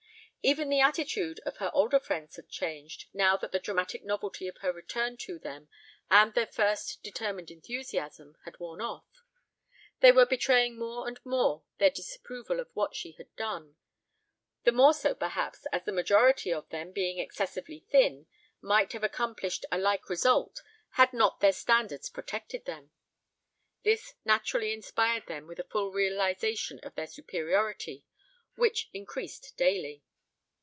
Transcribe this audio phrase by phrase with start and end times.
[0.43, 4.57] Even the attitude of her older friends had changed, now that the dramatic novelty of
[4.57, 5.67] her return to them,
[6.09, 9.05] and their first determined enthusiasm, had worn off.
[9.99, 13.75] They were betraying more and more their disapproval of what she had done,
[14.63, 18.25] the more so perhaps, as the majority of them, being excessively thin,
[18.61, 20.63] might have accomplished a like result
[20.93, 22.89] had not their standards protected them.
[23.83, 28.05] This naturally inspired them with a full realization of their superiority,
[28.55, 30.03] which increased daily.